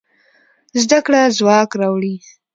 [0.83, 2.15] زده کړه ځواک راوړي.